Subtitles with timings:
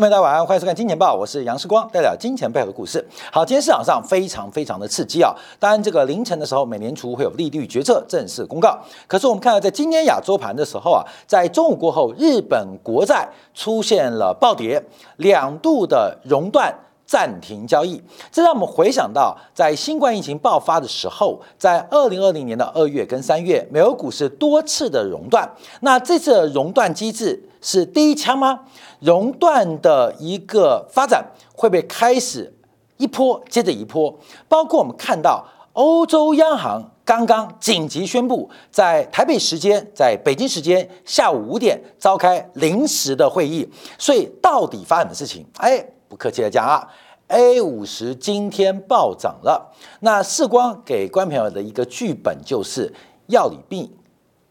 [0.00, 3.06] 朋友大家晚上欢迎收看《金钱报》，我是杨世光，带来金钱背后的故事。
[3.30, 5.30] 好，今天市场上非常非常的刺激啊！
[5.58, 8.78] 当然，这个凌晨的时候，美联储会有利率决策正式公告。
[9.06, 14.82] 可是我们看到，在今天亚洲盘的时候啊，在中午过后，日本国债出现了暴跌，
[15.18, 16.74] 两度的熔断。
[17.04, 25.50] 暂停交易，这让我们回想到，在新冠疫情爆发的时候，在二零二零年的二月跟三月，美国股市多次的熔断。
[25.80, 28.60] 那这次的熔断机制是第一枪吗？
[29.00, 31.24] 熔断的一个发展
[31.54, 32.52] 会被开始
[32.96, 34.18] 一波接着一波？
[34.48, 43.68] 包括我们看到欧洲央行刚刚紧急宣布，在台北时间，在北京时间下午五点召开临时的会议。
[43.98, 45.46] 所以到底发生的事情？
[45.56, 45.84] 哎。
[46.10, 46.88] 不客气的讲啊
[47.28, 49.72] ，A 五十今天暴涨了。
[50.00, 52.92] 那世光给观朋友的一个剧本就是
[53.28, 53.88] 要你病，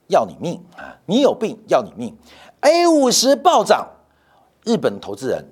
[0.08, 0.96] 要你命啊！
[1.06, 2.18] 你有病要你命。
[2.62, 3.88] A 五十暴涨，
[4.66, 5.44] 日本投资人、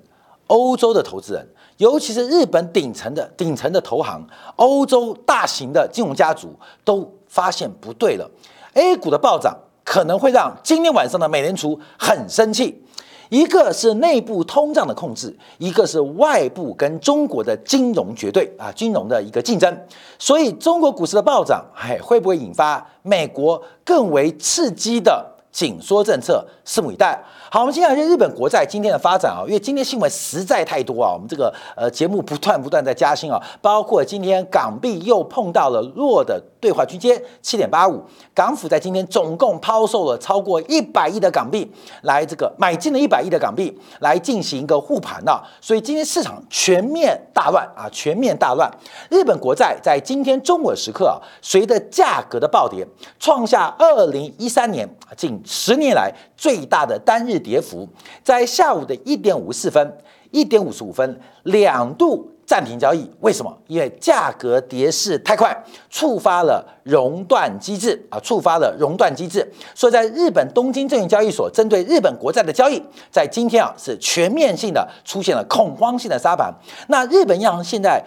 [0.48, 8.30] 欧洲的投资人，尤其是日本顶层的顶层的投行、欧洲大型的金融家族都发现不对了。
[8.74, 12.84] A 股的暴涨可能会让今天晚上的美联储很生气。
[13.30, 19.86] 一个是内部通胀的控制，一个是外部跟中国的金融绝对啊，金融的一个竞争。
[20.18, 25.26] 所以中国股市的暴涨，哎，会不会引发美国更为刺激的
[25.58, 26.46] 紧缩政策？
[26.64, 27.20] 拭目以待。
[27.50, 38.04] 好，我们先讲一下日本国债今天的发展啊，因为今天新闻实在太多啊，我们这个呃节目不断不断在加薪啊，包括今天港币又碰到了弱的对话区间七点八五，
[38.34, 48.70] 港府在今天总共抛售了超过一百亿的港币，来这个买进了一百亿的港币来进行一个护盘啊，所以今天市场全面大乱啊，全面大乱。
[49.08, 52.86] 日本国债在今天中午的时刻啊，随着价格的暴跌，
[53.18, 57.37] 创下二零一三年近十年来最大的单日。
[57.38, 57.88] 跌幅
[58.22, 59.98] 在下午的一点五十四分、
[60.30, 63.56] 一点五十五分两度暂停交易，为什么？
[63.66, 65.54] 因为价格跌势太快，
[65.90, 69.46] 触发了熔断机制啊，触发了熔断机制。
[69.74, 76.52] 所以在日本东京证券交易所，针对日本国债的交易，在今天啊是全面性的出现了恐慌性的杀盘。
[76.88, 78.02] 那日本央行现在，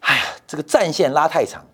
[0.00, 1.64] 哎呀，这个战线拉太长，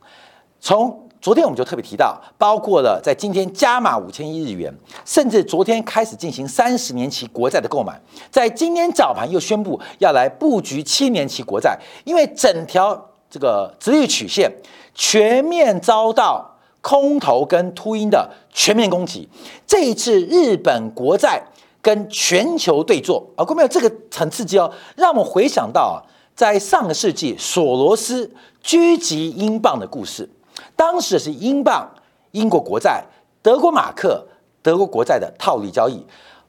[0.61, 1.06] 从。
[1.21, 4.72] 昨天我们就特别提到，包括了在今天加码五千亿日元，
[5.04, 8.00] 甚至昨天开始进行三十年期国债的购买，
[8.31, 14.50] 在今天早盘又宣布要来布局七年期国债，因为整条这个直率曲线
[14.94, 19.28] 全面遭到空头跟秃鹰的全面攻击。
[19.66, 21.43] 这一次日本国债
[21.82, 25.97] 跟全球对坐啊，各位朋友，这个很刺激哦，让我们回想到啊，
[26.37, 28.31] 在上个世纪索罗斯
[28.62, 30.31] 狙击英镑的故事。
[30.76, 31.91] 当时是英镑、
[32.32, 33.03] 英国国债、
[33.42, 34.26] 德国马克、
[34.62, 36.06] 德国国债的套利交易，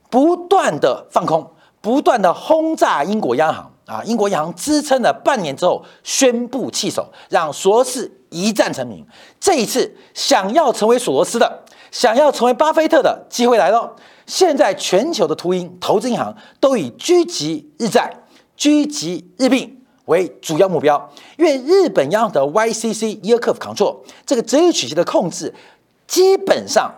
[0.09, 1.49] 不断的放空，
[1.81, 4.03] 不断的轰炸英国央行啊！
[4.03, 9.05] 英国央行支撑了半年之后，宣布弃守，让索罗斯一战成名。
[9.39, 13.95] 这一次，想要成为索罗斯的，想要成为巴菲特的机会来了。
[14.25, 18.13] 现在全球的秃鹰投资银行都以狙击日债、
[18.57, 19.76] 狙击日币。
[20.07, 23.95] 为主要目标，因为日本央行的 YCC Yield Curve Control
[24.25, 25.53] 这个折溢曲线的控制，
[26.05, 26.93] 基本上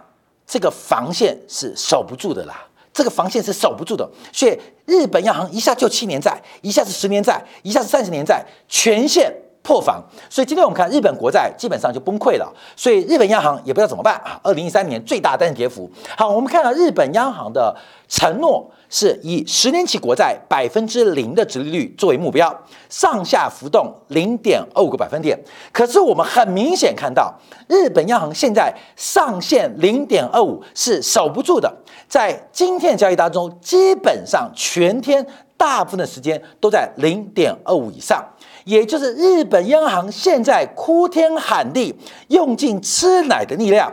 [0.48, 14.40] 这个防线是守不住的啦，这个防线是守不住的，所以日本央行一下就七年债，一下是十年债，一下是三十年债，全线破防，所以今天我们看日本国债基本上就崩溃了，所以日本央行也不知道怎么办啊。
[14.44, 17.76] 二零一三年最大单日跌幅，好，我们看到日本央行的
[18.08, 18.70] 承诺。
[18.92, 22.52] 是以十年期国债百分之零的殖利率作为目标，
[22.90, 25.40] 上下浮动零点二五个百分点。
[25.72, 27.32] 可是我们很明显看到，
[27.68, 31.72] 日本央行现在上限零点二五是守不住的。
[32.08, 35.24] 在今天的交易当中，基本上全天
[35.56, 38.26] 大部分的时间都在零点二五以上，
[38.70, 41.96] 也就是日本央行现在哭天喊地，
[42.28, 43.92] 用尽吃奶的力量，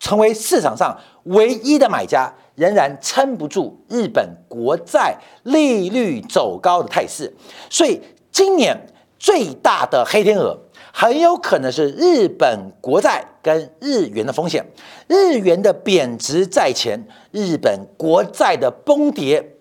[0.00, 2.32] 成为市场上唯一的买家。
[2.56, 7.34] 仍然撑不住日本国债利率走高的态势，
[7.68, 8.00] 所以
[8.30, 8.86] 今年
[9.18, 10.56] 最大的黑天鹅
[10.92, 14.64] 很有可能是日本国债跟日元的风险。
[15.08, 19.53] 日元的贬值在前，日本国债的崩跌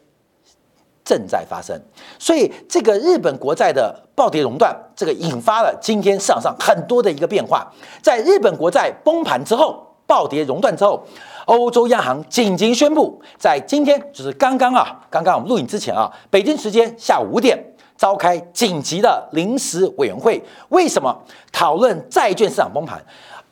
[1.04, 1.80] 正在发生。
[2.18, 7.72] 所以这个日本国债的暴跌熔断，这个引发了今天市场上很多的一个变化。
[8.02, 11.04] 在日本国债崩盘之后，暴跌熔断之后。
[11.46, 17.62] 欧洲央行紧急宣布，在今天就是刚刚啊，刚刚我们录影之前啊，北京时间下午五点
[17.98, 21.14] 召开紧急的临时委员会，为什么
[21.52, 22.98] 讨论债券市场崩盘？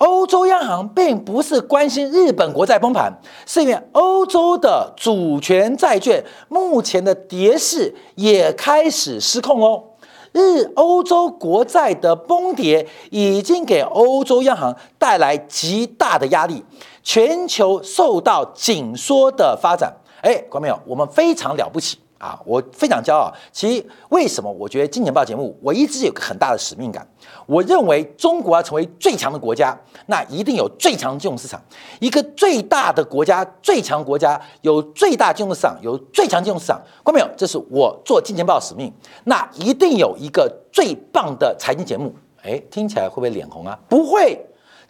[0.02, 3.14] 欧洲央行并不是关心日本国债崩盘，
[3.46, 9.84] 是因为欧洲的主权债券目前的跌势也开始失控哦。
[10.32, 16.66] 日欧洲国债的崩跌已经给欧洲央行带来极大的压力，
[17.04, 19.94] 全球受到紧缩的发展。
[20.22, 22.00] 哎，观众朋友，我们非常了不起。
[22.22, 23.34] 啊，我非常骄傲。
[23.52, 24.52] 其实为什么？
[24.52, 27.06] 我觉得《金钱报》节目，我一直有个很大的使命感。
[27.48, 29.76] 我认为中国要成为最强的国家，
[30.06, 31.60] 那一定有最强的金融市场。
[32.00, 36.80] 一个最大的国家、最强国家，有最大金融市场，有最强金融市场。
[37.02, 37.28] 关没有？
[37.36, 38.94] 这是我做《金钱报》的使命。
[39.24, 42.14] 那一定有一个最棒的财经节目。
[42.44, 43.80] 哎，听起来会不会脸红啊？
[43.90, 44.40] 不会，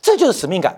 [0.02, 0.78] 这就是使命感。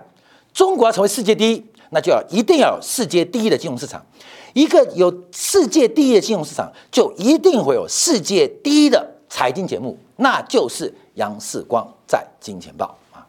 [0.52, 4.04] 中国要成为世界第一，那就要一定要世界第一的金融市场。
[4.52, 13.24] 一个有世界第一的金融市场，就一定会有世界第一的财经节目，那就是杨世光在金钱报啊，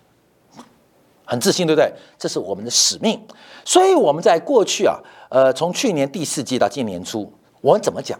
[1.23, 1.91] 很自信，对不对？
[2.17, 3.19] 这是我们的使命。
[3.63, 4.97] 所以我们在过去啊，
[5.29, 7.31] 呃，从去年第四季到今年初，
[7.61, 8.19] 我们怎么讲？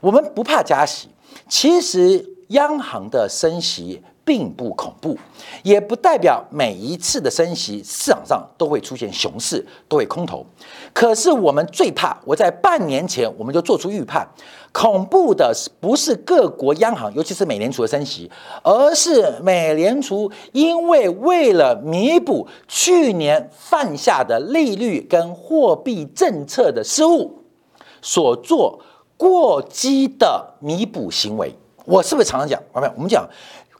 [0.00, 1.08] 我们不怕加息，
[1.48, 4.02] 其实央行的升息。
[4.24, 5.16] 并不恐怖，
[5.62, 10.44] 也不代表每一次的升息市场上都会出现熊市，都会空头。
[10.92, 14.26] 可是我们最怕，我在半年前我们就做出预判，
[14.72, 18.30] 恐怖的是不是各国央行，尤其是美联储的升息，
[18.62, 27.42] 而是美联储因为为了弥补去年犯下的利率跟货币政策的失误，
[28.00, 28.80] 所做
[29.16, 31.54] 过激的弥补行为。
[31.86, 32.58] 我是不是常常讲？
[32.72, 33.28] 朋友我们讲。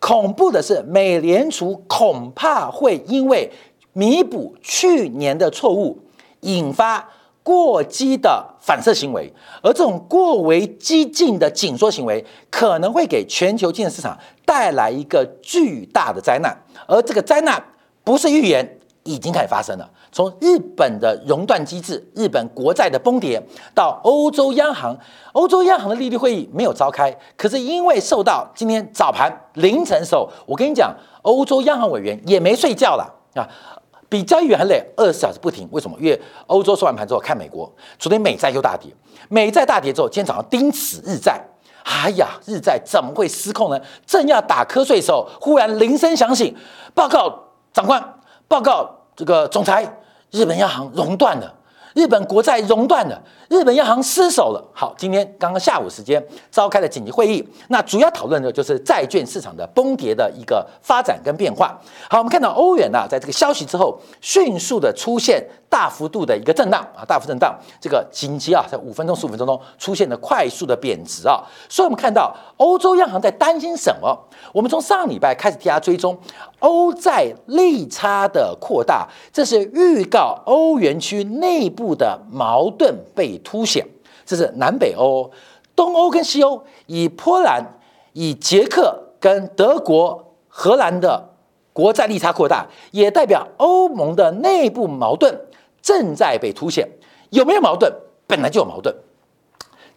[0.07, 3.51] 恐怖的是，美联储恐怕会因为
[3.95, 5.99] 弥补去年的错误，
[6.41, 7.09] 引发
[7.43, 16.55] 过激的反射行为，而这种过为激进的紧缩行为，可能会给全球金融市场带来一个巨大的灾难，
[16.87, 17.65] 而这个灾难
[18.05, 18.79] 不是预言。
[19.07, 19.91] 已经开始发生了。
[20.15, 23.43] 从日本的熔断机制、日本国债的崩跌，
[23.75, 24.97] 到欧洲央行，
[25.33, 33.43] 欧洲央行的利率会议没有召开，可是因为受到今天早盘凌晨时候，我跟你讲，欧洲央行委员也没睡觉了啊，
[34.09, 35.69] 比交易员还累，二十四小时不停。
[35.73, 35.97] 为什么？
[35.99, 37.69] 因为欧洲收完盘之后看美国，
[37.99, 38.95] 昨天美债又大跌，
[39.29, 41.45] 美债大跌之后，今天早上盯死日债，
[41.83, 43.81] 哎呀，日债怎么会失控呢？
[44.07, 46.55] 正要打瞌睡的时候，忽然铃声响醒，
[46.95, 47.37] 报告
[47.73, 48.01] 长官。
[48.47, 49.91] 报告这个总裁，
[50.35, 51.55] 日本央行熔断了，
[51.95, 54.63] 日本国债熔断了，日本央行失守了。
[54.73, 61.79] 好，今天刚刚下午时间召开了紧急会议，那主要讨论的就是债券市场的崩跌的一个发展跟变化。
[62.11, 65.43] 好，我们看到欧元呢，在这个消息之后，迅速的出现。
[65.67, 74.17] 大幅度的一个震荡啊，大幅震荡，这个紧急啊，在五分钟、十五分钟中出现了快速的贬值啊，所以我们看到欧洲央行在担心什么？
[74.53, 76.17] 我们从上礼拜开始替他追踪
[76.61, 83.87] 欧债利差的扩大，这是预告欧元区内部部的矛盾被凸显。
[84.25, 85.31] 这是南北欧、
[85.77, 87.63] 东欧跟西欧，以波兰、
[88.15, 91.29] 以捷克跟德国、荷兰的
[91.75, 95.39] 国债利差扩大，也代表欧盟的内部矛盾。
[95.83, 96.89] 正在被凸显，
[97.29, 97.93] 有没有矛盾？
[98.27, 98.95] 本来就有矛盾。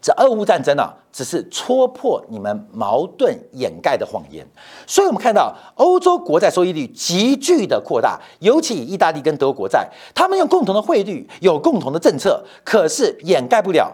[0.01, 4.45] 这俄乌战争啊，只是戳破你们矛盾掩盖的谎言。
[4.85, 13.91] 所以，我们看到欧洲国债收益率急剧的扩大，尤其以意大利跟德国债，他们用共同的汇率，有共同的政策，可是掩盖不了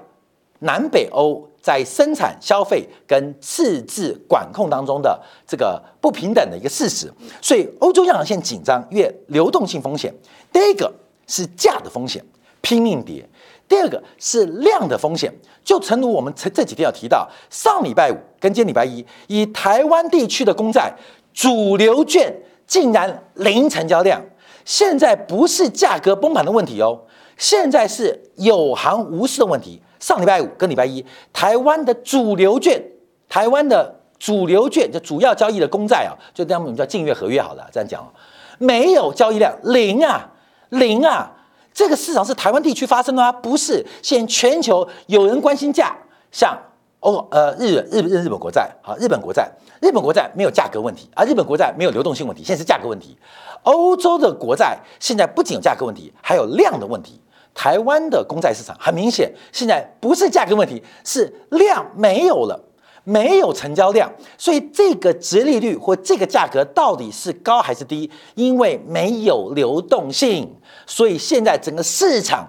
[0.60, 7.12] 南北欧在生产、消费跟赤字管控当中的这个不平等的一个事实。
[7.41, 10.13] 所以，欧洲央行现紧张，因为流动性风险。
[10.51, 10.93] 第一个。
[11.25, 12.22] 是价的风险，
[12.60, 13.25] 拼命跌。
[13.74, 20.94] 第二个是量的风险，就诚如我们这这几天有提到，上礼拜五跟今天礼拜一，以台湾地区的公债
[21.34, 22.32] 主流券
[22.68, 24.22] 竟然零成交量。
[24.63, 27.01] 现在不是价格崩盘的问题哦，
[27.36, 29.82] 现在是有行无市的问题。
[30.00, 31.03] 上礼拜五跟礼拜一，
[31.34, 32.80] 台湾的主流券，
[33.27, 38.13] 台湾的主流券就主要交易的公债啊，就这样我们叫近月合约好了，这样讲，
[38.60, 40.30] 没有交易量零啊。
[40.70, 41.32] 零啊！
[41.74, 43.32] 这个市场是台湾地区发生的吗？
[43.32, 45.96] 不是，现在全球有人关心价，
[46.32, 46.58] 像
[47.00, 49.51] 欧呃日日日日本国债，好，日本国债，
[49.82, 53.18] 日本国债没有价格问题，而日本国债没有流动性问题，现在是价格问题。
[53.63, 57.20] 欧洲的国债现在不仅有价格问题，还有量的问题。
[57.56, 62.60] 台湾的公债市场很明显，现在不是价格问题，是量没有了。
[63.03, 68.10] 没有成交量，所以这个值利率或这个价格到底是高还是低？
[68.36, 70.50] 因为没有流动性，
[70.86, 72.48] 所以现在整个市场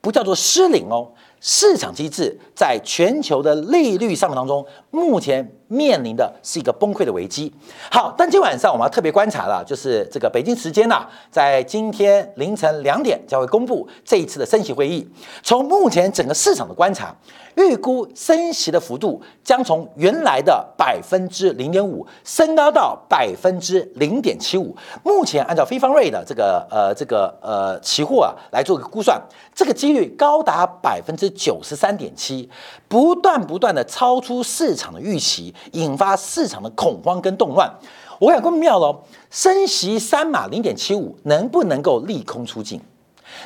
[0.00, 1.10] 不叫做失灵哦。
[1.40, 7.52] 市场机制在全球的利率上面当中，目前面临的是一个崩溃的危机。
[7.90, 15.06] 好，但今晚上我们要特别观察了，就是这个北京时间呐，在今天凌晨两点将会公布这一次的升息会议。
[15.42, 17.14] 从目前整个市场的观察，
[17.56, 24.74] 预估升息的幅度将从原来的百分之零点五升高到百分之零点七五。
[25.02, 29.20] 目前按照非方瑞的这个呃这个呃期货啊来做个估算，
[29.54, 32.45] 这个几率高达百分之九十三点七，
[32.88, 37.72] 不断不断的超出市场的预期，引发市场的恐慌跟动乱。
[38.18, 42.80] 我想更妙喽，升息三码零点七五能不能够利空出尽？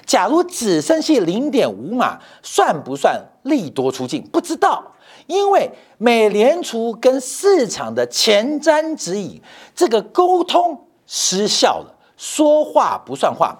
[0.06, 4.22] 假如只升息零点五码，算不算利多出尽？
[4.30, 4.92] 不知道，
[5.26, 9.42] 因为美联储跟市场的前瞻指引，
[9.74, 13.58] 这个沟通失效了，说话不算话。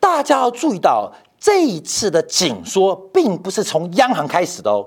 [0.00, 4.86] 大家要注意到，这一次的紧缩并不是从央行开始的哦。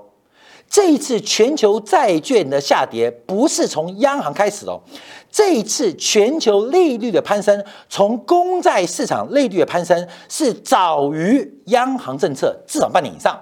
[0.68, 4.80] 这一次全球债券的下跌不是从央行开始的哦。
[5.30, 13.38] 这一次全球利率的攀升，从公债市场利率的攀升是早于央行政策至少半年以上。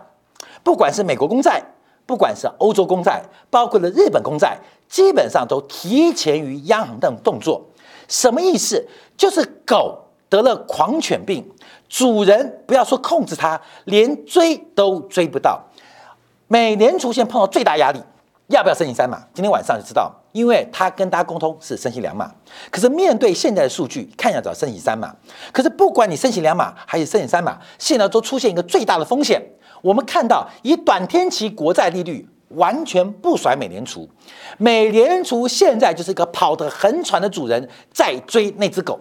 [0.63, 1.63] 不管是美国公债，
[2.07, 7.65] 不管是欧洲公债，包括了日本公债，基本上都提前于央行的动作。
[8.09, 8.85] 什么意思？
[9.17, 9.99] 就是狗
[10.29, 11.49] 得了狂犬病，
[11.91, 15.61] 主人不要说控制它，连追都追不到。
[16.47, 18.01] 美联储现碰到最大压力，
[18.47, 19.21] 要不要升息三码？
[19.35, 22.33] 今天晚上就知道，因为他跟大家沟通是升息两码。
[22.71, 25.13] 可是面对现在的数据，看要升息三码。
[25.53, 29.43] 可是不管你升息两码还是升息三码，现在都出现一个最大的风险。
[29.83, 34.09] 我们看到以短天期国债利率完全不甩美联储，
[34.59, 39.01] 美联储现在就是一个跑得很喘的主人在追那只狗。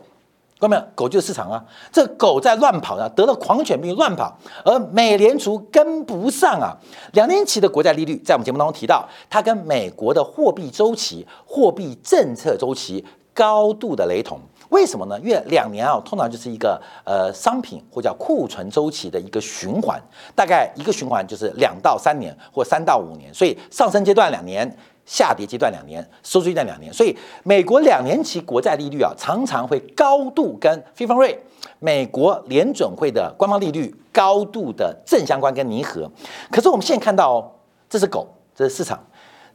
[0.59, 0.83] 看到没有？
[0.93, 1.63] 狗就是市场啊！
[1.89, 6.75] 这狗在乱跑啊，得了狂犬病乱跑，而美联储跟不上啊。
[7.13, 14.37] 两年期的国债利率，在我们节目当中提到，它跟美国的货币周期、货币政策周期高度的雷同。
[14.69, 15.17] 为什么呢？
[15.21, 19.97] 因为两年啊，通常就是一个呃商品或叫库存周期的一个循环，
[20.35, 24.77] 大概一个循环就是两到三年或三到五年，所以上升阶段两年。
[25.09, 31.35] 下跌阶段两年，收缩阶段两年，所以美国两年期国债利率啊，常常会高度跟非方瑞
[31.79, 36.07] 美国联准会的官方利率高度的正相关跟拟合。
[36.51, 37.51] 可是我们现在看到哦，
[37.89, 39.03] 这是狗，这是市场，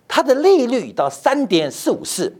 [0.09, 2.37] 它的利率到三点四五四。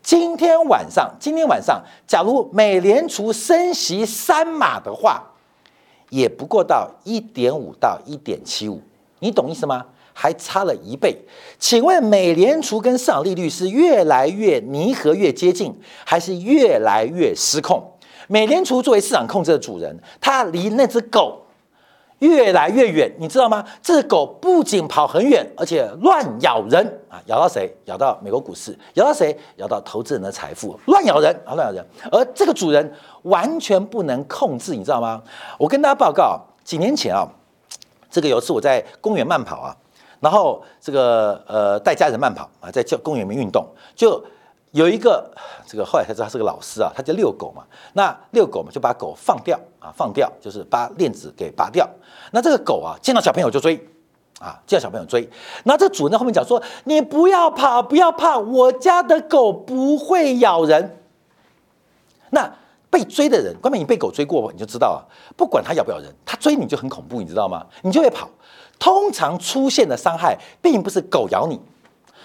[0.00, 5.32] 今天晚上，今天晚上，假如美联储升息三码的话，
[6.10, 8.80] 也不过到一点五到一点七五，
[9.18, 9.86] 你懂意思吗？
[10.12, 11.16] 还差了一倍，
[11.58, 17.82] 请问美联储跟市场利率是越来越弥合、越接近，还是越来越失控？
[18.28, 21.42] 美联储作为市场控制的主人，它离那只狗
[22.20, 23.64] 越来越远，你知道吗？
[23.82, 27.20] 这只狗不仅跑很远，而且乱咬人啊！
[27.26, 27.68] 咬到谁？
[27.86, 29.36] 咬到美国股市，咬到谁？
[29.56, 31.54] 咬到投资人的财富，乱咬人啊！
[31.54, 31.84] 乱咬人。
[32.12, 32.92] 而这个主人
[33.22, 35.20] 完全不能控制，你知道吗？
[35.58, 37.28] 我跟大家报告，几年前啊，
[38.08, 39.76] 这个有次我在公园慢跑啊。
[40.22, 44.24] 然后这个呃带家人慢跑啊，在叫公园里面运动，就
[44.70, 45.28] 有一个
[45.66, 47.64] 这个后来才知道他是个老师啊，他叫遛狗嘛。
[47.94, 51.86] 那遛狗嘛，就把狗放掉啊，放掉就是把链子给拔掉。
[52.30, 53.74] 那这个狗啊，见到小朋友就追
[54.38, 55.28] 啊，见到小朋友追。
[55.64, 60.98] 那这主人在后面讲说：“你不要跑，不要怕，我家的狗不会咬人。”
[62.30, 62.50] 那
[62.88, 67.66] 被追的人，关键你被狗追过，你就知道了，不管它咬不咬人，它追你就很恐怖，你知道吗？
[67.82, 68.28] 你就会跑。
[68.82, 71.60] 通常出现的伤害并不是狗咬你，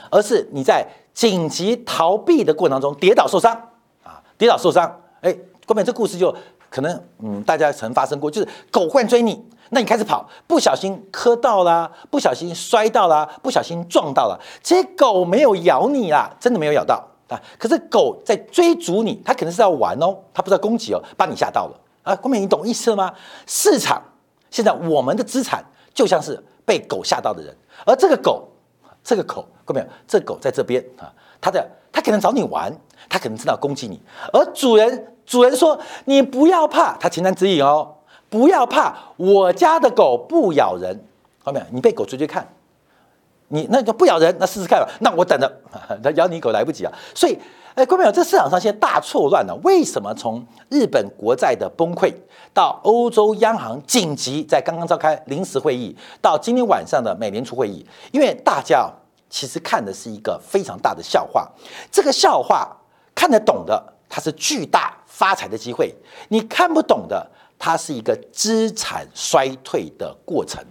[0.09, 0.83] 而是你在
[1.13, 3.53] 紧急逃避的过程当中跌倒受伤
[4.01, 4.99] 啊，跌倒受伤。
[5.21, 5.37] 哎，
[5.67, 6.35] 后面这故事就
[6.71, 14.39] 可能嗯，大家曾发生过，就是狗忽然追你，那你开始跑，不小心磕到啦，不小心摔到啦，不小心撞到了。
[14.63, 17.39] 其实狗没有咬你啦，真的没有咬到啊。
[17.59, 22.17] 可是狗在追逐你，它可能是要玩哦，它不是要攻击哦，把你吓到了啊。
[22.23, 23.13] 后面你懂意思了吗？
[23.45, 24.01] 市场
[24.49, 25.63] 现在我们的资产。
[25.97, 27.51] 就像是被狗吓到的人，
[27.83, 28.47] 而这个狗，
[29.03, 29.87] 这个狗，看到没有？
[30.07, 31.11] 这狗在这边啊，
[31.41, 32.71] 它的它可能找你玩，
[33.09, 33.99] 它可能知道攻击你。
[34.31, 37.95] 而主人，主人说你不要怕，它情难指引哦，
[38.29, 41.03] 不要怕，我家的狗不咬人，
[41.43, 41.65] 看到没有？
[41.71, 42.47] 你被狗追追看，
[43.49, 44.89] 你那就不咬人，那试试看吧。
[44.99, 45.61] 那我等着，
[46.03, 46.91] 它咬你狗来不及啊。
[47.13, 47.37] 所以。
[47.77, 49.53] 哎，各位朋友，这市场上现在大错乱了。
[49.63, 52.11] 为什么从日本国债的崩溃，
[52.51, 57.85] 到欧洲央行紧急在刚刚召开临时会议，到今天晚上的美联储会议？
[58.11, 58.91] 因为大家
[59.29, 61.47] 其实看的是一个非常大的笑话。
[61.91, 62.75] 这个笑话
[63.13, 65.93] 看得懂的，它是巨大发财的机会；
[66.29, 70.65] 你看不懂的，它是一个资产衰退的过程。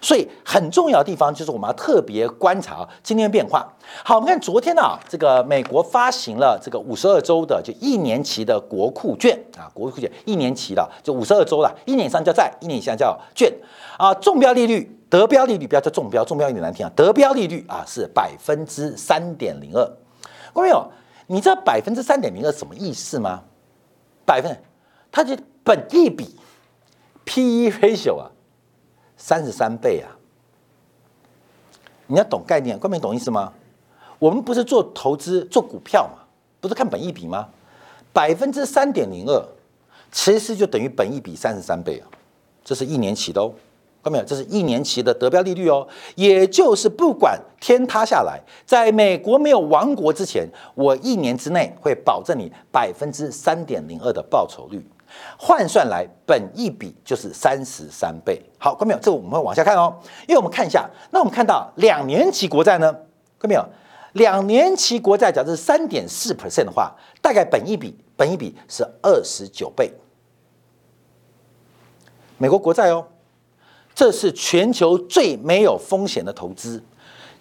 [0.00, 3.66] 所以很重要的地方就是我们要特别观察今天的变化。
[4.04, 13.52] 好，我们看昨天呢，这个美国发行了这个五十二周的就一年期的国库券啊，国库券一年期的就五十二周了，一年以上叫债，一年以下叫券
[13.98, 14.96] 啊，中标利率。
[15.10, 16.92] 得标利率不要叫中标，中标有点难听啊。
[16.94, 19.84] 得标利率啊是百分之三点零二，
[20.54, 20.88] 各位朋友，
[21.26, 23.42] 你知道百分之三点零二什么意思吗？
[24.24, 24.56] 百分，
[25.10, 26.38] 它就本一比
[27.24, 28.30] P/E ratio 啊，
[29.20, 30.08] 三十三倍啊。
[32.06, 33.52] 你要懂概念，各位懂意思吗？
[34.18, 36.24] 我们不是做投资做股票嘛，
[36.60, 37.48] 不是看本益比吗？
[38.12, 39.44] 百分之三点零二，
[40.10, 42.08] 其实就等于本益比三十三倍啊，
[42.64, 43.52] 这是一年期的哦。
[44.02, 44.24] 看到没有？
[44.24, 45.86] 这是一年期的得标利率哦，
[46.16, 54.82] 也就是不管天塌下来，在美国没有亡国之前，我一年之内会保证你百分之三点零二的报酬率，
[55.38, 58.40] 换算来本一比就是三十三倍。
[58.58, 59.00] 好，看到没有？
[59.00, 59.94] 这个我们会往下看哦，
[60.28, 62.92] 因为我们看一下，那我们看到两年期国债呢？
[63.38, 63.64] 看到没有？
[64.12, 69.92] 两年期国债假设是三点四 percent 的话，大概本一比本一比是二十九倍。
[72.38, 73.06] 美国国债哦。
[73.92, 76.82] 这是全球最没有风险的投资，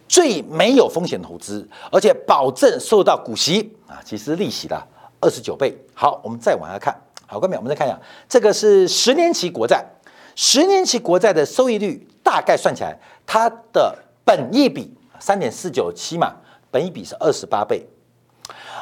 [0.09, 4.75] 最没有风险投资，而且保证受到股息啊，其实利息的
[5.21, 5.77] 二十九倍。
[5.93, 6.93] 好，我们再往下看，
[7.31, 9.86] 好，各位，我们再看一下，这个是十年期国债，
[10.36, 13.95] 十年期国债的收益率大概算起来，它的
[14.25, 16.33] 本益比三点四九七嘛，
[16.71, 17.88] 本益比是二十八倍。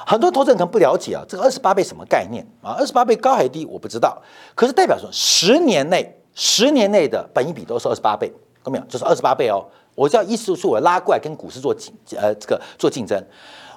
[0.06, 2.72] 很多投资人可能不了解啊，这个二十八倍什么概念啊？
[2.80, 3.66] 二十八倍高还低？
[3.66, 4.18] 我不知道，
[4.56, 6.14] 可是代表说十年内。
[6.40, 8.32] 十年内的本益比都是二十八倍，
[8.64, 8.84] 看到没有？
[8.86, 9.66] 就是二十八倍哦。
[9.96, 13.20] 我叫意思是我拉过来跟股市做竞，呃，这个做竞争。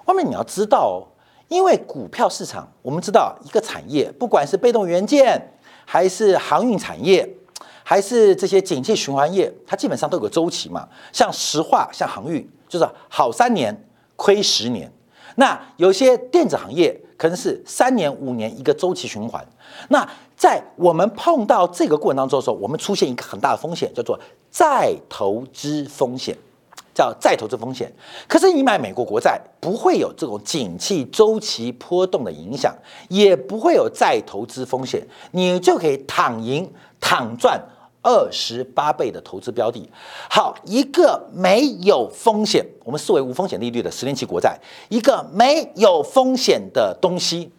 [0.05, 1.09] 外面你要知道哦，
[1.51, 5.53] 因为股票市场，我们知道一个产业，不管是被动元件，
[5.85, 7.29] 还是航运产业，
[7.83, 10.89] 还是这些景气循环业，它基本上都有个周期嘛。
[11.13, 13.77] 像石化、像航运，就是好三年
[14.15, 14.91] 亏十年。
[15.35, 19.45] 那有些电子行业可能是三年、五年一个周期循环。
[19.89, 24.17] 那在我们碰到这个过程当中的时候，我们出现一个很大的风险，叫做
[24.51, 26.39] 再投资风险，
[26.95, 27.93] 叫再投资风险。
[28.29, 32.75] 可是你买美国国债，不会有这种景气周期波动的影响，
[33.09, 37.61] 也不会有再投资风险，你就可以躺赢、躺赚
[38.03, 39.89] 二十八倍的投资标的。
[40.29, 47.51] 好，一个没有风险，我们视为无风险利率的十年期国债，一个没有风险的东西。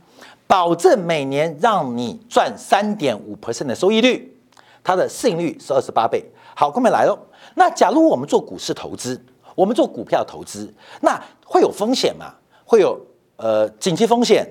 [0.48, 4.38] 保证每年让你赚三点五 percent 的收益率，
[4.84, 6.22] 它的市盈率是二十八倍。
[6.54, 7.18] 好，后面来喽。
[7.56, 9.24] 那假如我们做股市投资，
[9.56, 12.34] 我们做股票投资，那会有风险吗？
[12.66, 13.00] 会有
[13.36, 14.48] 呃景气风险，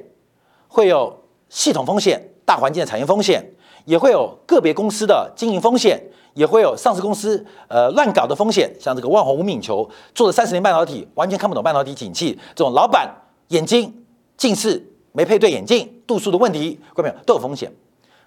[0.68, 1.16] 会有
[1.48, 3.44] 系统风险、大环境的产业风险，
[3.84, 6.02] 也会有个别公司的经营风险，
[6.34, 8.70] 也会有上市公司呃乱搞的风险。
[8.78, 13.08] 像这个万宏、吴敏球做了三十年半导体，完全看不懂半导体景气，这种老板
[13.48, 14.04] 眼睛
[14.36, 14.86] 近视。
[15.12, 17.68] 没配对眼镜，度数的问题，各位没有都有风险，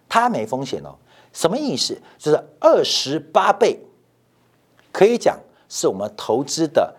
[0.10, 0.94] 它没风险哦，
[1.32, 1.98] 什么意思？
[2.18, 3.80] 就是二十八倍，
[4.94, 6.96] 可以讲是我们投资的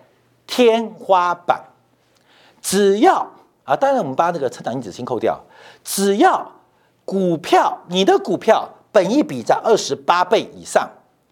[0.47, 1.65] 天花板。
[2.61, 3.27] 只要
[3.65, 5.41] 啊，当然我们把这个成长因子先扣掉，
[5.83, 6.53] 只要
[7.07, 10.87] 股票你的股票本益比在二十八倍以上，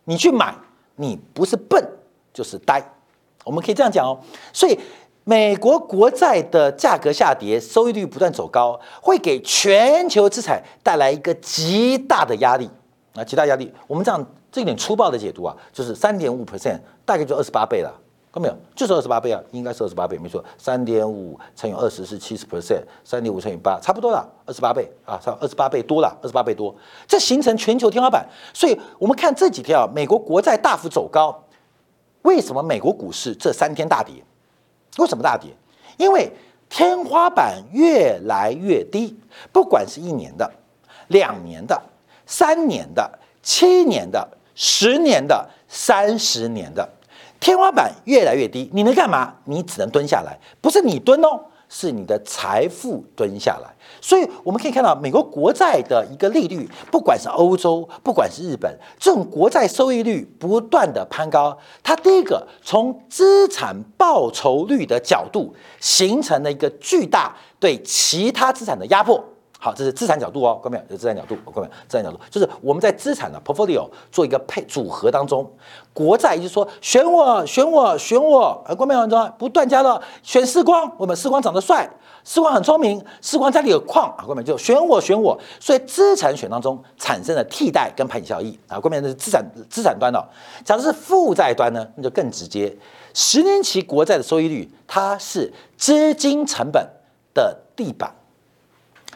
[0.04, 0.54] 你去买，
[0.96, 1.86] 你不是笨
[2.32, 2.82] 就是呆，
[3.44, 4.18] 我们可以这样讲哦，
[4.54, 4.78] 所以。
[5.24, 12.68] 美国国债的价格下跌，收益率不断走高，会给全球资产带来一个极大的压力
[13.14, 13.22] 啊！
[13.22, 17.90] 极大压力，我们这样这一点粗暴的解读啊，就是三点五 percent，大概就二十八倍了，
[18.30, 18.56] 看到没有？
[18.76, 20.44] 就是二十八倍啊，应该是二十八倍，没错。
[20.58, 26.74] 三点五乘以二十是七十 percent，三点五乘以八差不多了，二十八倍啊，差二十八倍多了，二十八倍多，
[27.08, 28.28] 这形成全球天花板。
[28.52, 31.42] 所以我们看这几天啊，美国国债大幅走高，
[32.20, 34.22] 为什么美国股市这三天大跌？
[34.98, 35.50] 为什么大跌？
[35.96, 36.30] 因为
[36.68, 39.18] 天花板越来越低，
[39.50, 40.50] 不管是一年的、
[41.08, 41.82] 两年的、
[42.26, 46.88] 三年的、七年的、十年的、三十年的，
[47.40, 49.34] 天花板越来越低，你能干嘛？
[49.44, 51.46] 你只能蹲下来，不是你蹲哦。
[51.74, 69.31] 是你的财富蹲下来，所以我们可以看到美国国债的一个利率，不管是欧洲，不管是日本，这种国债收益率不断的攀高，它第一个从资产报酬率的角度形成了一个巨大对其他资产的压迫。
[69.64, 72.18] 好，这是资产角度哦，各位有资产角度，各位资产角度。
[72.28, 75.48] 就是我们在资产的 portfolio 做一个配组合当中，
[75.94, 81.88] 国债就是说选我选我选我，啊，各位观众不断加了选世光，我们世光长得帅，
[82.24, 84.12] 士官很聪明，士官家里有矿。
[84.18, 88.58] 啊，官们就选我选我，所以资产选当中产生了替代跟排挤效益。
[88.66, 90.20] 啊，官们是资产资产端的。
[90.64, 92.76] 假如是负债端呢，那就更直接，
[93.14, 96.84] 十年期国债的收益率，它是资金成本
[97.32, 98.12] 的地板。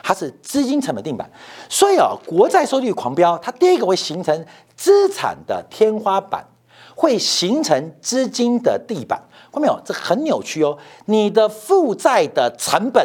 [0.06, 1.28] 它是资金成本定板，
[1.68, 6.46] 所以啊，国债收益率狂飙，它第一个会形成资产的天花板，
[6.94, 9.20] 会形成资金的地板。
[9.52, 9.76] 看到没有？
[9.84, 10.78] 这很扭曲哦。
[11.06, 13.04] 你的负债的成本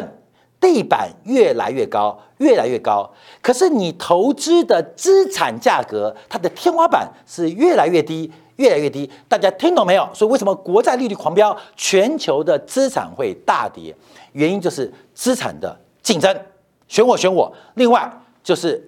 [0.60, 3.10] 地板越来越高，越来越高，
[3.40, 9.10] 可是你投资的资产价格，它的天花板是越来越低，越来越低。
[9.26, 10.08] 大家听懂没有？
[10.14, 13.92] 所以为什么国债利率狂飙，全球的资产会大跌？
[14.34, 16.32] 原因就是资产的竞争。
[16.92, 18.12] 选我选我，另外
[18.44, 18.86] 就是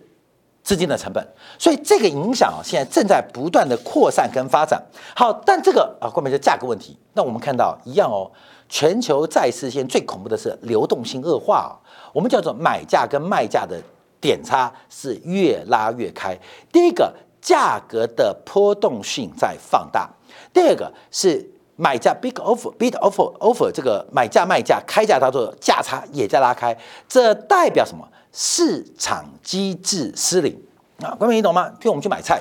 [0.63, 1.27] 资金的成本，
[1.59, 4.79] 所以这个影响啊，现在正在不断的扩散跟发展。
[5.17, 6.99] 好，但这个啊，后面就价格问题。
[7.15, 8.31] 那我们看到一样哦，
[8.69, 11.73] 全球债市现在最恐怖的是流动性恶化啊，
[12.13, 13.81] 我们叫做买价跟卖价的
[14.21, 16.39] 点差是越拉越开。
[16.71, 20.11] 第一个，价格的波动性在放大；
[20.53, 21.54] 第二个是。
[21.77, 26.77] 买价 big offer bid offer offer 这个买价卖价开价叫做价差也在拉开，
[27.09, 28.09] 这代表什么？
[28.33, 30.61] 市场机制失灵
[31.01, 31.15] 啊！
[31.15, 31.73] 观众你懂吗？
[31.81, 32.39] 就我们去买菜，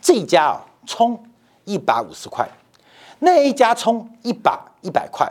[0.00, 1.22] 这一家啊葱
[1.64, 2.48] 一把五十块，
[3.18, 5.30] 那一家葱一把一百块，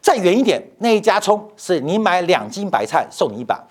[0.00, 3.62] 再远一点那一家葱是你买两斤白菜送你一把，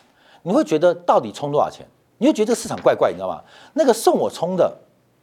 [0.43, 1.85] 你会觉得到底葱多少钱？
[2.17, 3.41] 你会觉得这个市场怪怪，你知道吗？
[3.73, 4.75] 那个送我葱的。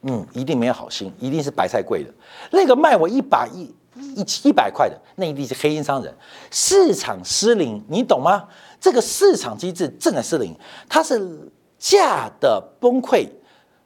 [0.03, 2.15] 嗯，一定没有好心，一定是白菜贵的。
[2.53, 3.63] 那个卖我一把一
[3.97, 6.15] 一一百块的，那一定是黑心商人。
[6.53, 8.45] 市场失灵，你懂吗？
[8.81, 10.55] 这个市场机制正在失灵，
[10.89, 13.27] 它是价的崩溃，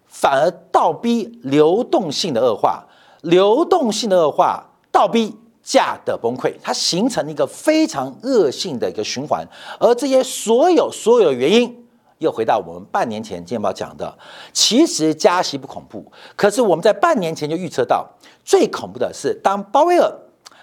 [0.06, 2.86] 反而倒逼流动性的恶化，
[3.22, 9.46] 流动性的恶化倒逼价的崩溃，它形成一个非常恶性的一个循环。
[9.80, 11.81] 而这些所有所有的原因。
[12.22, 14.16] 又回到我们半年前见报讲的，
[14.52, 18.08] 其实加息不恐怖，可是我们在半年前就预测到，
[18.44, 20.10] 最恐怖的是当鲍威尔、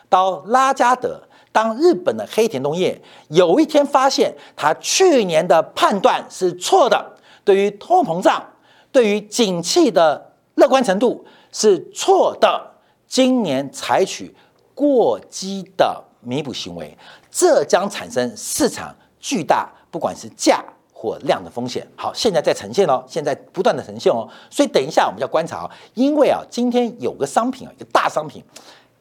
[0.09, 8.43] 到拉加德、当日本的黑田东业有一天发现他去年的判断是错的，对于通货膨胀、
[8.91, 12.71] 对于景气的乐观程度是错的，
[13.07, 14.33] 今年采取
[14.73, 16.97] 过激的弥补行为，
[17.29, 20.63] 这将产生市场巨大，不管是价。
[21.01, 28.43] 或量的风险，好，现在在呈现哦，现在不断的呈现哦，所以等一下我们要观察哦，因为啊，今天有个商品啊，一个大商品，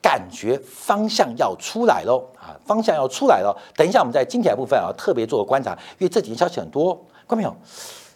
[0.00, 3.52] 感觉方向要出来喽啊，方向要出来了。
[3.74, 6.94] 等一下我们在精彩部分啊，特别做个观察，因为这几天消息很多，
[7.26, 7.52] 看到没有？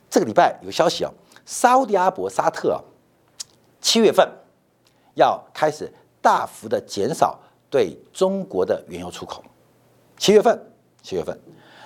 [0.09, 1.11] 这个礼拜有消息啊，
[1.45, 2.79] 沙特阿伯沙特啊，
[3.81, 4.25] 七月份
[5.15, 7.37] 要开始大幅的减少
[7.69, 9.43] 对中国的原油出口，
[10.19, 10.57] 七月份，
[11.03, 11.37] 七月份。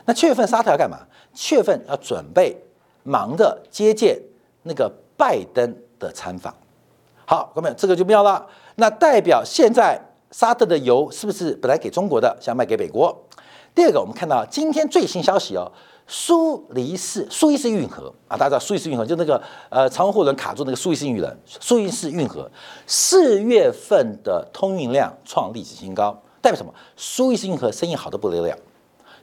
[0.08, 0.98] 那七月份沙特要干嘛？
[1.36, 2.56] 七月份要准备
[3.02, 4.18] 忙着接见
[4.62, 6.52] 那个拜登的参访。
[7.26, 8.44] 好，各位，这个就妙了。
[8.76, 13.14] 那代表现在沙特的油是不是本来给中国的，想卖给美国？
[13.74, 15.70] 第二个，我们看到今天最新消息哦，
[16.06, 22.50] 苏黎世苏伊士运河啊，大家知道苏伊士运河就那个呃长货轮卡住那个苏伊士运河，苏伊士运河
[22.86, 26.72] 四月份的通运量创历史新高，代表什么？
[26.96, 28.56] 苏伊士运河生意好的不得了。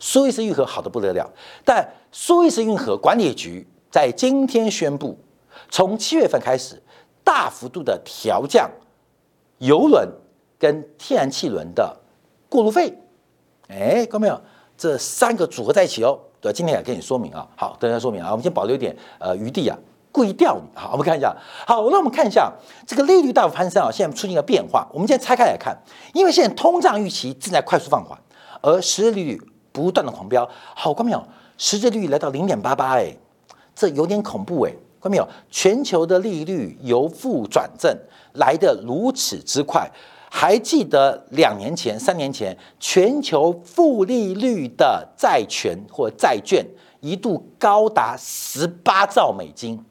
[0.05, 1.31] 苏伊士运河好的不得了，
[1.63, 5.17] 但苏伊士运河管理局在今天宣布，
[5.69, 6.75] 从七月份开始
[7.23, 8.69] 大幅度的调降
[9.59, 10.05] 油轮
[10.59, 11.95] 跟天然气轮的
[12.49, 12.93] 过路费。
[13.69, 14.41] 哎，看到没有？
[14.77, 16.19] 这三个组合在一起哦。
[16.41, 17.47] 对，今天也跟你说明啊。
[17.55, 18.29] 好，等下说明啊。
[18.31, 19.77] 我们先保留一点呃余地啊，
[20.11, 20.77] 故意钓你。
[20.77, 21.33] 好，我们看一下。
[21.65, 22.51] 好，那我们看一下
[22.85, 24.85] 这个利率大幅攀升啊，现在出现一个变化。
[24.91, 25.73] 我们现在拆开来看，
[26.13, 28.19] 因为现在通胀预期正在快速放缓，
[28.61, 29.41] 而实际利率。
[29.73, 31.21] 不断的狂飙，好，看没有？
[31.57, 33.13] 实际利率来到零点八八，哎，
[33.75, 35.27] 这有点恐怖，哎，看没有？
[35.49, 37.93] 全球的利率由负转正
[38.33, 39.89] 来的如此之快，
[40.29, 46.65] 还记得两年前、三年前全球负利率的债权或债券
[47.01, 49.83] 一度高达十八兆美金，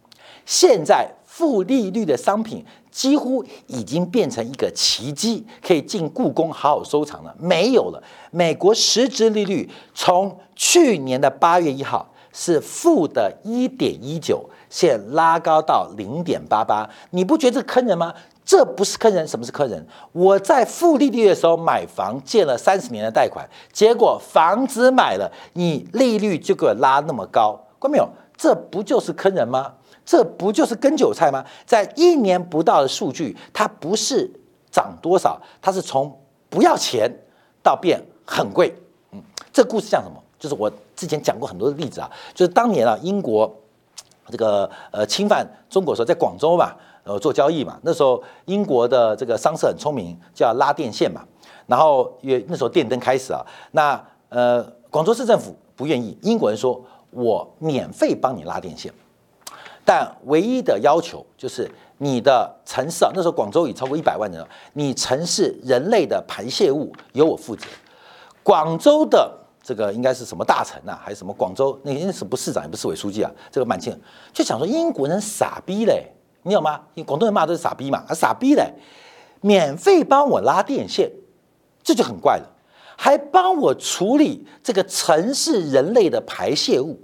[0.47, 2.65] 现在负利率的商品。
[2.93, 7.35] 几乎已经变成一个奇迹，可以进故宫好好收藏了。
[7.41, 8.01] 没有了，
[8.31, 16.89] 美国实质利率从去年的八月一号是负的一点一九，现拉高到零点八八。
[17.11, 18.13] 你不觉得这坑人吗？
[18.45, 19.87] 这不是坑人，什么是坑人？
[20.11, 28.09] 我在负利率的时候买房，借了三十年的贷款，结果房子买了，你利率就给我拉那么高，看到没有？
[28.37, 29.75] 这不就是坑人吗？
[30.05, 31.45] 这不就是割韭菜吗？
[31.65, 34.31] 在一年不到的数据，它不是
[34.71, 36.19] 涨多少，它是从
[36.51, 37.11] 不要钱
[37.63, 38.75] 到变很贵。
[39.13, 40.23] 嗯，这故事像什么？
[40.39, 43.49] 就是我之前讲过很多的例子啊，就是当年啊，英国
[44.27, 51.25] 这个呃侵犯中国时候，在广州嘛，呃做交易嘛，那时候英国的这个商社很聪明，叫拉电线嘛，
[51.67, 58.93] 然后因为那时候电灯开始啊，那呃广州市政府不愿意，英国人说我免费帮你拉电线，
[59.85, 67.67] 但唯一的要求就是你的城市啊，那时候广州已超过一百万人了，你城市人类的排泄物由我负责，
[68.43, 69.39] 广州的。
[69.65, 70.99] 这个应该是什么大臣呐？
[71.01, 73.31] 还是什么广州那些是不市长也不是委书记啊？
[73.49, 73.97] 这个满清
[74.33, 76.09] 就想说英国人傻逼嘞，
[76.43, 76.81] 你有吗？
[77.07, 78.73] 广东人骂都是傻逼嘛，啊傻逼嘞，
[79.41, 81.09] 免费帮我拉电线，
[81.81, 82.47] 这就很怪了，
[82.97, 86.99] 还帮我处理这个城市人类的排泄物，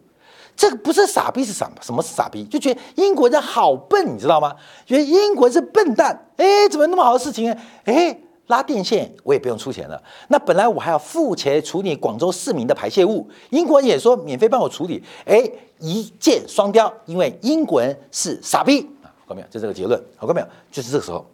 [0.58, 1.76] 这个不是傻逼是什么？
[1.80, 2.44] 什么是傻逼？
[2.44, 4.54] 就觉得英国人好笨，你知道吗？
[4.84, 7.56] 觉得英国人是笨蛋，哎，怎么那么好的事情？
[7.84, 8.18] 哎。
[8.48, 15.46] 拉电线我也不用出钱了，那本来我还要付钱处理广州市民的排泄物，英国人也说免费帮我处理，哎，
[15.80, 19.48] 一箭双雕，因为英国人是傻逼啊，看没有？
[19.48, 20.46] 就这个结论，好看没有？
[20.72, 21.26] 就是这个时候，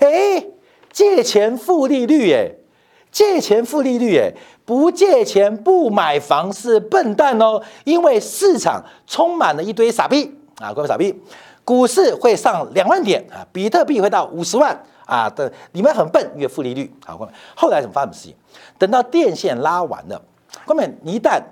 [0.00, 0.44] 哎，
[0.92, 2.50] 借钱付利率，哎，
[3.10, 4.30] 借钱付利率，哎，
[4.64, 11.14] 不借钱不买房是笨蛋哦，因为市场充满了一堆傻逼啊，各位傻逼，
[11.64, 14.82] 股市会上两万点啊，比特币会到五十万。
[15.04, 16.90] 啊，的你们很笨，因为负利率。
[17.04, 18.34] 好，后面后来怎么发生事情？
[18.78, 20.22] 等到电线拉完了，
[20.64, 21.42] 后面一旦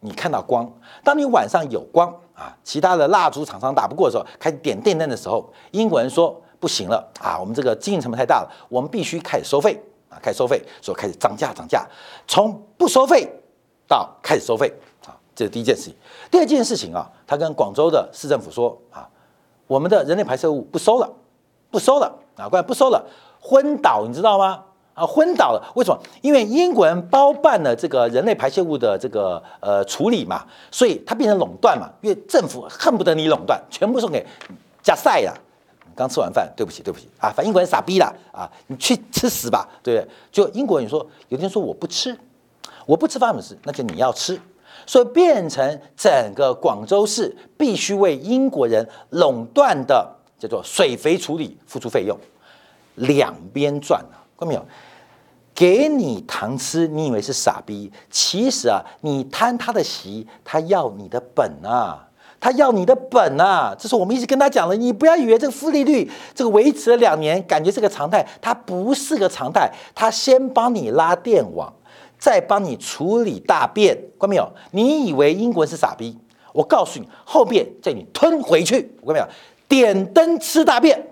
[0.00, 0.68] 你看到光，
[1.04, 9.80] 当你晚上有光啊，其他的蜡烛厂商打不过的时候，开始点电灯的时候，英国人说不行了啊，我们这个经营成本太大了，我们必须开始收费
[10.22, 11.86] 开始收费，所以开始涨价涨价，
[12.26, 13.28] 从不收费
[13.88, 14.72] 到开始收费
[15.06, 15.94] 啊，这是第一件事情。
[16.30, 19.08] 第二件事情啊，他跟广州的市政府说啊，
[19.66, 21.10] 我们的人类排泄物不收了，
[21.70, 22.12] 不收了。
[22.36, 23.02] 啊，怪不收了，
[23.40, 24.62] 昏倒，你知道吗？
[24.92, 25.98] 啊，昏倒了，为什么？
[26.20, 31.88] 因为英国人包办了这个人类排泄物的这个呃处理嘛，所以它变成垄断嘛。
[32.02, 34.26] 因为政府恨不得你垄断，全部送给
[34.82, 35.32] 加塞呀。
[35.96, 40.08] 刚吃完饭，对不起，对不起啊，反正英国人傻逼了啊，你去吃屎吧，对不对？
[40.30, 42.16] 就英国人说，有的人说我不吃，
[42.84, 44.40] 我不吃发生事，那就你要吃，
[44.86, 50.12] 所以变成整个广州市必须为英国人垄断的。
[50.38, 52.14] 叫做水肥处理付出费用，
[52.96, 54.62] 两边赚啊，看到没有？
[55.54, 57.90] 给你糖吃，你以为是傻逼？
[58.10, 62.05] 其实啊，你贪他的席，他要你的本啊，
[62.46, 63.74] 他要你的本啊。
[63.76, 69.68] 这是我们一直跟他讲的，你不要以为这个负利率这个维持了两年，感觉是个常态，它不是个常态。
[69.96, 71.72] 他先帮你拉电网，
[72.20, 74.48] 再帮你处理大便，看到没有？
[74.70, 76.16] 你以为英国人是傻逼？
[76.52, 79.26] 我告诉你，后边叫你吞回去，看到没有？
[79.66, 81.04] 点灯吃大便，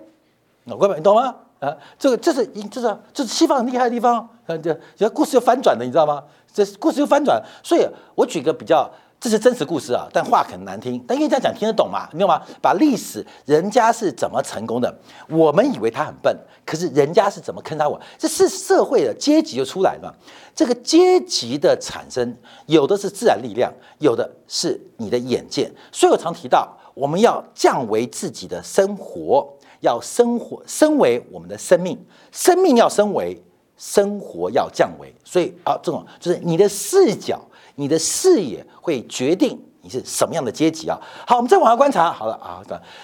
[0.63, 1.35] 那各位你懂吗？
[1.59, 6.23] 啊，这个这是英这是这是西方很厉害的地方，呃，这这故事就翻转了，你知道吗？
[6.53, 8.89] 这故事就翻转，所以我举个比较，
[9.25, 12.39] 这是真实故事啊，但话很难听，但因为这样讲听得懂嘛，你懂吗？
[12.61, 14.95] 把历史人家是怎么成功的，
[15.27, 20.15] 我们以为他很笨，可是人家是怎么坑他我，这是社会的阶级就出来了，
[20.53, 26.77] 这个阶级的产生，有的是自然力量，有的是你的眼界，所以我常提到。
[26.93, 31.99] 我们要降为自己的生活，要生活升为我们的生命，
[32.31, 33.43] 生命要升为，
[33.75, 35.11] 生活要降为。
[35.23, 37.41] 所以啊，这种就是你的视角、
[37.75, 40.99] 你的视野会决定你是什么样的阶级啊。
[41.27, 42.11] 好，我们再往下观察。
[42.11, 42.61] 好了啊，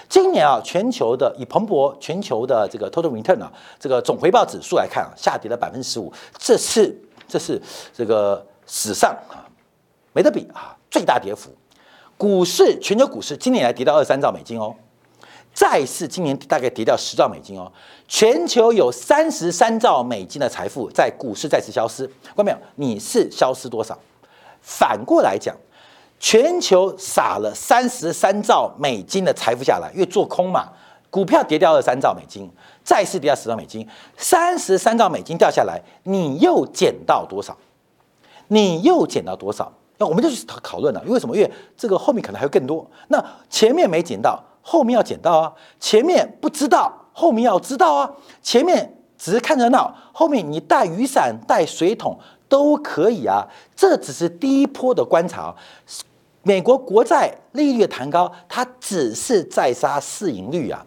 [0.10, 7.62] 今年啊，全球的以彭博全球的这个 total return 啊，这个总回报指数来看啊，下跌了百分之十五，这是这是
[7.94, 9.46] 这个史上啊
[10.14, 11.52] 没得比啊最大跌幅。
[12.18, 14.76] 股市，全球股市今年来跌到二三兆美金哦，
[15.54, 17.72] 债市今年大概跌掉十兆美金哦，
[18.08, 22.58] 全球有三十三兆美金的财富在股市再次消失，看到没有？
[22.76, 23.98] 你是消失多少？
[24.62, 25.56] 反过来讲，
[26.20, 30.70] 全球撒了三十三兆美金的财富下来，因为做空嘛，
[31.10, 32.50] 股票跌掉了三兆美金，
[32.84, 37.58] 债市跌掉十兆美金，三十三兆美金掉下来，你又捡到多少？
[38.48, 39.72] 你又捡到多少？
[39.98, 41.36] 那我们就去讨讨论了，因为什么？
[41.36, 42.86] 因为这个后面可能还有更多。
[43.08, 45.54] 那前面没捡到，后面要捡到啊！
[45.80, 48.12] 前面不知道，后面要知道啊！
[48.42, 52.18] 前面只是看热闹，后面你带雨伞、带水桶
[52.50, 53.48] 都可以啊！
[53.76, 55.56] 这只是第一波的观察。
[56.42, 60.84] 美国国债利率的弹高，它只是在杀市盈率啊，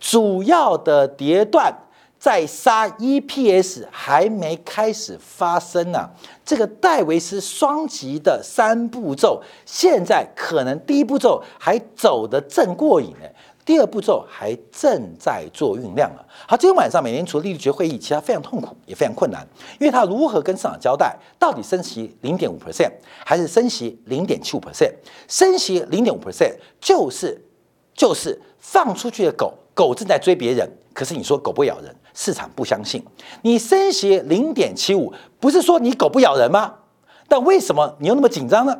[0.00, 1.72] 主要的跌段。
[2.18, 6.10] 在杀 EPS 还没开始发生呢，
[6.44, 13.28] 这个戴维斯双极的三步骤，现在可能第一步骤还走得正过瘾呢，
[13.66, 16.22] 第二步骤还正在做酝酿啊。
[16.46, 19.44] 好，今天晚上美联储利率决会议，其实非常痛苦，也非常困难，
[19.80, 22.92] 因为它如何跟市场交代，到底升息零点五 percent
[23.24, 24.92] 还是升息零点七五 percent？
[25.26, 27.44] 升息零点五 percent 就是
[27.92, 33.04] 就是放出去的狗，狗正在追别人，可是你说狗不咬人，市场不相信。
[33.42, 36.72] 你升息零点七五，不是说你狗不咬人吗？
[37.26, 38.78] 但为什么你又那么紧张呢？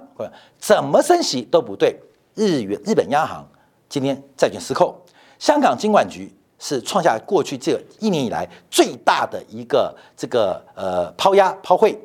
[0.61, 2.01] 怎么升息都不对。
[2.37, 3.45] 日元、日本央行
[3.89, 4.95] 今天债券失控，
[5.39, 11.99] 香港金管局是创下过去这一年以来最大的一个这个呃抛压抛汇，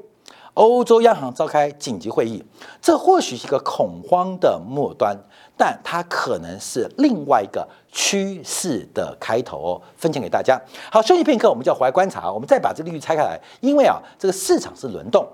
[0.53, 2.43] 欧洲央行召开紧急会议，
[2.81, 5.17] 这或许是一个恐慌的末端，
[5.57, 9.81] 但它可能是另外一个趋势的开头哦。
[9.95, 10.61] 分享给大家。
[10.91, 15.25] 好，休息片刻，我们就要回来观察，我们再把这利率拆开来，因为啊，这个市场是轮动，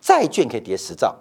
[0.00, 1.14] 债券可以跌十兆，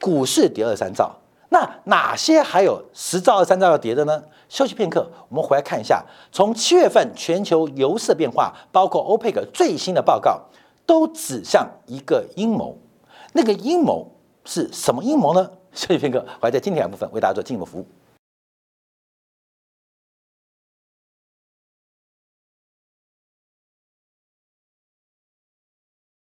[0.00, 1.16] 股市跌二三兆。
[1.52, 4.22] 那哪些还有十兆、二三兆要跌的呢？
[4.48, 10.40] 休息片刻，我们回来看一下，从七月份全球油市变化，包括欧佩克最新的报告，
[10.86, 12.78] 都指向一个阴谋。
[13.34, 14.10] 那个阴谋
[14.46, 15.50] 是什么阴谋呢？
[15.74, 17.86] 休息片刻，我还在今天两部分为大家做进一步服务。